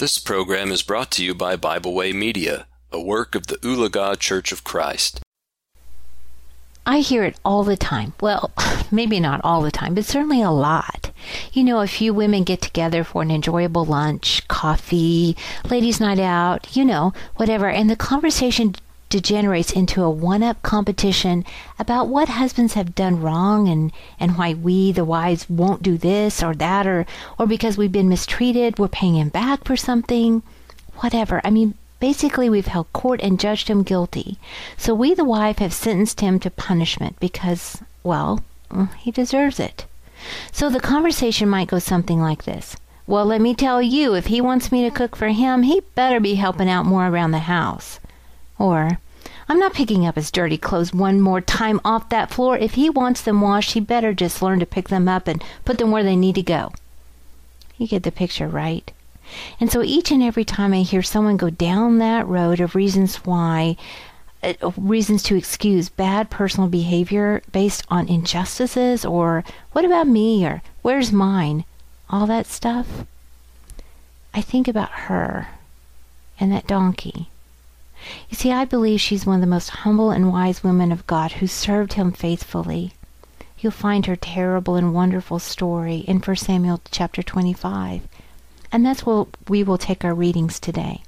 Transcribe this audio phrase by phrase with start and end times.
[0.00, 4.18] This program is brought to you by Bible Way Media, a work of the Ulaga
[4.18, 5.20] Church of Christ.
[6.86, 8.14] I hear it all the time.
[8.18, 8.50] Well,
[8.90, 11.10] maybe not all the time, but certainly a lot.
[11.52, 15.36] You know, a few women get together for an enjoyable lunch, coffee,
[15.68, 18.76] ladies' night out, you know, whatever, and the conversation
[19.10, 21.44] degenerates into a one up competition
[21.78, 26.42] about what husbands have done wrong and, and why we, the wives, won't do this
[26.42, 27.04] or that, or,
[27.38, 30.42] or because we've been mistreated, we're paying him back for something.
[31.00, 31.40] Whatever.
[31.44, 34.38] I mean, basically, we've held court and judged him guilty.
[34.76, 39.86] So we, the wife, have sentenced him to punishment because, well, mm, he deserves it.
[40.52, 42.76] So the conversation might go something like this.
[43.06, 46.20] Well, let me tell you, if he wants me to cook for him, he better
[46.20, 47.98] be helping out more around the house.
[48.60, 48.98] Or,
[49.48, 52.58] I'm not picking up his dirty clothes one more time off that floor.
[52.58, 55.78] If he wants them washed, he better just learn to pick them up and put
[55.78, 56.70] them where they need to go.
[57.78, 58.92] You get the picture, right?
[59.58, 63.16] And so each and every time I hear someone go down that road of reasons
[63.24, 63.78] why,
[64.42, 70.60] uh, reasons to excuse bad personal behavior based on injustices or what about me or
[70.82, 71.64] where's mine,
[72.10, 73.06] all that stuff,
[74.34, 75.48] I think about her
[76.38, 77.30] and that donkey
[78.28, 81.32] you see, I believe she's one of the most humble and wise women of God
[81.32, 82.92] who served him faithfully.
[83.58, 88.08] You'll find her terrible and wonderful story in 1 Samuel chapter 25.
[88.72, 91.02] And that's where we will take our readings today.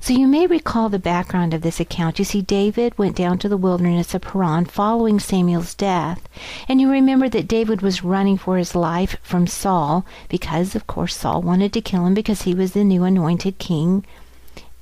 [0.00, 2.20] So you may recall the background of this account.
[2.20, 6.28] You see, David went down to the wilderness of Paran following Samuel's death.
[6.68, 11.16] And you remember that David was running for his life from Saul because, of course,
[11.16, 14.04] Saul wanted to kill him because he was the new anointed king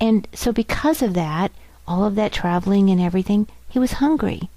[0.00, 1.52] and so, because of that,
[1.86, 4.48] all of that traveling and everything, he was hungry.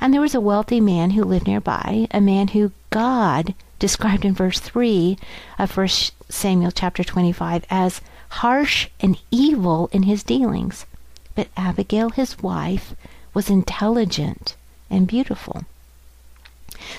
[0.00, 4.34] And there was a wealthy man who lived nearby, a man who God described in
[4.34, 5.18] verse 3
[5.58, 5.88] of 1
[6.28, 10.84] Samuel chapter 25 as harsh and evil in his dealings.
[11.34, 12.94] But Abigail, his wife,
[13.34, 14.56] was intelligent
[14.90, 15.64] and beautiful.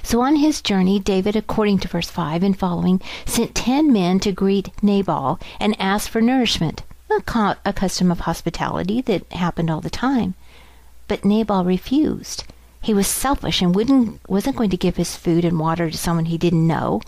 [0.04, 4.32] So on his journey, David, according to verse 5 and following, sent ten men to
[4.32, 6.84] greet Nabal and ask for nourishment
[7.28, 10.36] a, a custom of hospitality that happened all the time.
[11.08, 12.44] But Nabal refused.
[12.82, 16.26] He was selfish and wouldn't wasn't going to give his food and water to someone
[16.26, 17.02] he didn't know.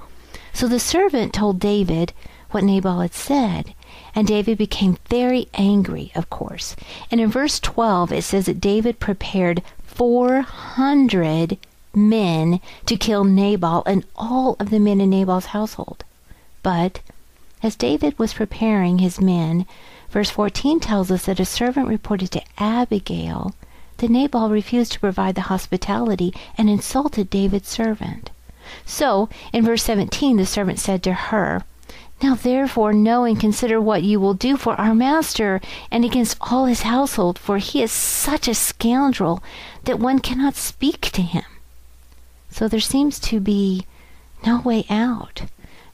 [0.53, 2.13] So the servant told David
[2.51, 3.73] what Nabal had said,
[4.13, 6.75] and David became very angry, of course.
[7.09, 11.57] And in verse 12 it says that David prepared 400
[11.93, 16.03] men to kill Nabal and all of the men in Nabal's household.
[16.63, 16.99] But
[17.63, 19.65] as David was preparing his men,
[20.09, 23.53] verse 14 tells us that a servant reported to Abigail
[23.97, 28.31] that Nabal refused to provide the hospitality and insulted David's servant.
[28.85, 31.63] So, in verse 17, the servant said to her,
[32.21, 35.61] Now therefore know and consider what you will do for our master
[35.91, 39.43] and against all his household, for he is such a scoundrel
[39.83, 41.45] that one cannot speak to him.
[42.49, 43.85] So there seems to be
[44.45, 45.43] no way out.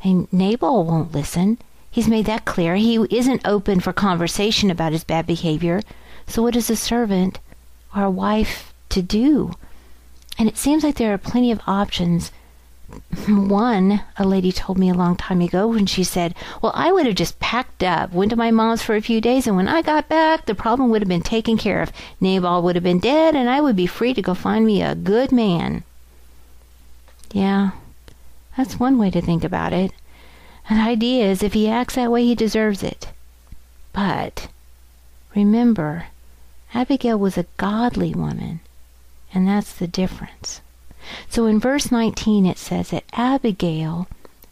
[0.04, 1.58] And Nabal won't listen.
[1.90, 2.76] He's made that clear.
[2.76, 5.82] He isn't open for conversation about his bad behavior.
[6.28, 7.40] So, what is a servant
[7.96, 9.54] or a wife to do?
[10.38, 12.32] And it seems like there are plenty of options.
[13.28, 17.06] One, a lady told me a long time ago when she said, Well, I would
[17.06, 19.82] have just packed up, went to my mom's for a few days, and when I
[19.82, 21.92] got back, the problem would have been taken care of.
[22.22, 24.96] Nabal would have been dead, and I would be free to go find me a
[24.96, 25.84] good man.
[27.34, 27.72] Yeah,
[28.58, 29.92] that's one way to think about it.
[30.68, 33.10] An idea is if he acts that way, he deserves it.
[33.94, 34.50] But
[35.36, 36.08] remember,
[36.74, 38.60] Abigail was a godly woman,
[39.34, 40.60] and that's the difference.
[41.30, 44.08] So in verse 19 it says that Abigail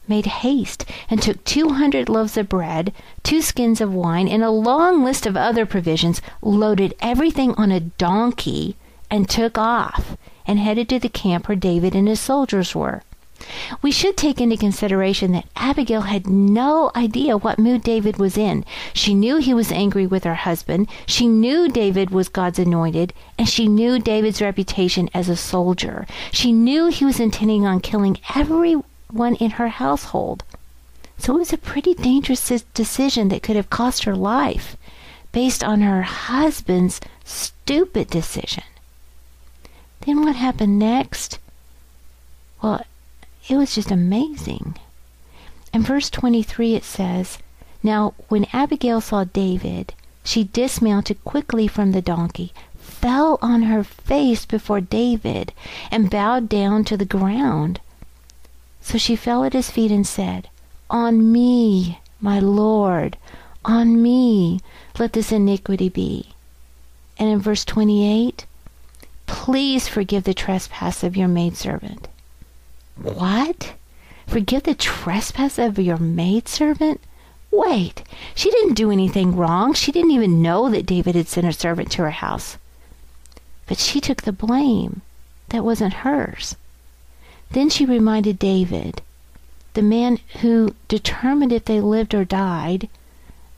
[0.08, 2.94] made haste and took 200 loaves of bread,
[3.24, 7.80] two skins of wine, and a long list of other provisions, loaded everything on a
[7.80, 8.76] donkey,
[9.10, 13.02] and took off and headed to the camp where David and his soldiers were.
[13.82, 18.66] We should take into consideration that Abigail had no idea what mood David was in.
[18.94, 23.48] She knew he was angry with her husband, she knew David was God's anointed, and
[23.48, 26.06] she knew David's reputation as a soldier.
[26.32, 30.44] She knew he was intending on killing everyone in her household.
[31.18, 34.76] So it was a pretty dangerous decision that could have cost her life
[35.32, 38.64] based on her husband's stupid decision.
[40.06, 41.40] Then what happened next?
[42.62, 42.86] Well,
[43.48, 44.76] it was just amazing.
[45.74, 47.38] In verse 23 it says,
[47.84, 49.94] Now when Abigail saw David,
[50.24, 55.54] she dismounted quickly from the donkey, fell on her face before David,
[55.92, 57.80] and bowed down to the ground.
[58.82, 60.50] So she fell at his feet and said,
[60.90, 63.18] On me, my lord,
[63.64, 64.60] On me
[64.98, 66.30] let this iniquity be.
[67.18, 68.46] And in verse 28,
[69.28, 72.08] please forgive the trespass of your maidservant.
[73.02, 73.74] What?
[74.28, 77.02] Forgive the trespass of your maidservant?
[77.52, 78.04] Wait,
[78.34, 79.74] she didn't do anything wrong.
[79.74, 82.58] She didn't even know that David had sent a servant to her house.
[83.68, 85.02] But she took the blame.
[85.50, 86.56] That wasn't hers.
[87.52, 89.02] Then she reminded David,
[89.74, 92.88] the man who determined if they lived or died,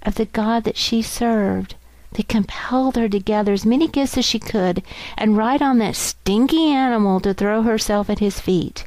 [0.01, 1.75] of the God that she served
[2.13, 4.81] that compelled her to gather as many gifts as she could
[5.15, 8.86] and ride on that stinky animal to throw herself at his feet.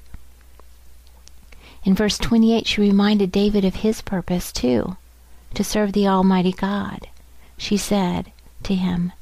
[1.85, 4.97] In verse 28, she reminded David of his purpose, too,
[5.55, 7.09] to serve the Almighty God.
[7.57, 8.33] She said
[8.65, 9.13] to him,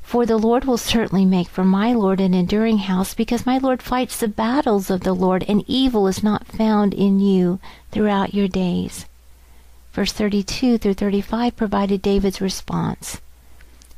[0.00, 3.82] For the Lord will certainly make for my Lord an enduring house, because my Lord
[3.82, 7.58] fights the battles of the Lord, and evil is not found in you
[7.90, 9.06] throughout your days.
[9.92, 13.20] Verse 32 through 35 provided David's response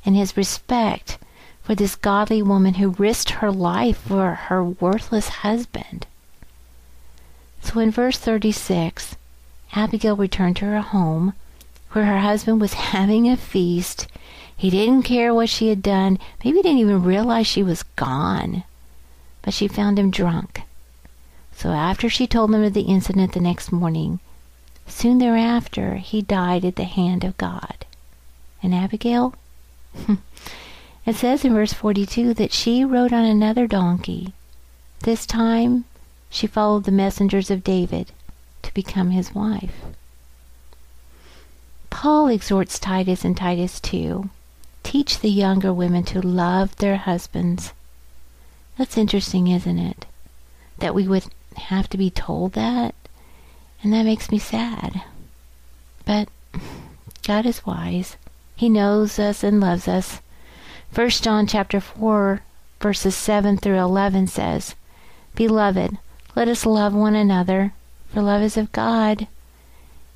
[0.04, 1.18] and his respect
[1.62, 6.06] for this godly woman who risked her life for her worthless husband.
[7.72, 9.14] So in verse 36,
[9.74, 11.34] Abigail returned to her home,
[11.92, 14.08] where her husband was having a feast.
[14.56, 18.64] He didn't care what she had done, maybe didn't even realize she was gone.
[19.42, 20.62] But she found him drunk.
[21.52, 24.18] So after she told him of the incident the next morning,
[24.88, 27.86] soon thereafter he died at the hand of God.
[28.64, 29.34] And Abigail?
[31.06, 34.34] it says in verse 42 that she rode on another donkey.
[35.04, 35.84] This time
[36.30, 38.12] she followed the messengers of David
[38.62, 39.74] to become his wife.
[41.90, 44.30] Paul exhorts Titus and Titus 2
[44.82, 47.72] teach the younger women to love their husbands.
[48.78, 50.06] That's interesting, isn't it?
[50.78, 52.94] That we would have to be told that,
[53.82, 55.02] and that makes me sad.
[56.06, 56.28] But
[57.26, 58.16] God is wise.
[58.56, 60.20] He knows us and loves us.
[60.90, 62.40] First John chapter 4
[62.80, 64.74] verses 7 through 11 says,
[65.34, 65.98] Beloved,
[66.34, 67.72] let us love one another,
[68.08, 69.26] for love is of God.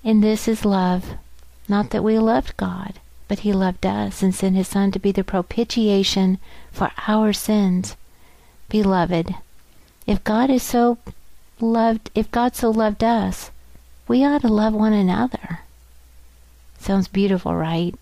[0.03, 1.15] And this is love,
[1.69, 5.13] not that we loved God, but he loved us and sent his Son to be
[5.13, 6.39] the propitiation
[6.73, 7.97] for our sins.
[8.69, 9.35] Beloved,
[10.07, 10.99] if God is so
[11.61, 13.51] loved, if God so loved us,
[14.07, 15.61] we ought to love one another.
[16.79, 17.95] Sounds beautiful, right?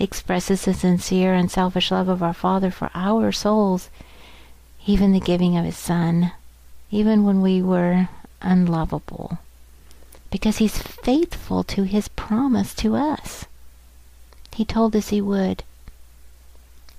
[0.00, 3.90] expresses the sincere and selfish love of our Father for our souls,
[4.86, 6.32] even the giving of His Son,
[6.90, 8.08] even when we were
[8.42, 9.38] unlovable,
[10.30, 13.46] because He's faithful to His promise to us.
[14.52, 15.62] He told us He would.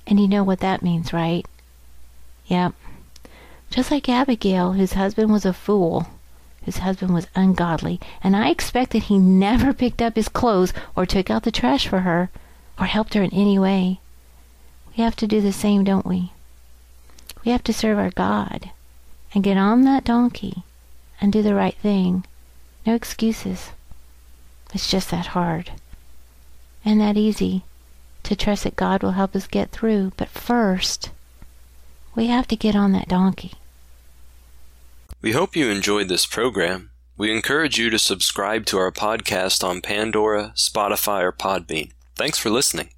[0.08, 1.46] And you know what that means, right?
[2.48, 2.74] Yep.
[3.70, 6.08] Just like Abigail, whose husband was a fool,
[6.64, 11.06] whose husband was ungodly, and I expect that he never picked up his clothes or
[11.06, 12.30] took out the trash for her
[12.80, 14.00] or helped her in any way.
[14.96, 16.32] We have to do the same, don't we?
[17.46, 18.72] We have to serve our God
[19.34, 20.64] and get on that donkey
[21.20, 22.26] and do the right thing.
[22.86, 23.72] No excuses.
[24.74, 25.72] It's just that hard.
[26.84, 27.64] And that easy
[28.24, 30.14] to trust that God will help us get through.
[30.18, 31.12] But first,
[32.16, 33.54] we have to get on that donkey.
[35.22, 36.90] We hope you enjoyed this program.
[37.18, 41.92] We encourage you to subscribe to our podcast on Pandora, Spotify, or Podbean.
[42.16, 42.90] Thanks for listening.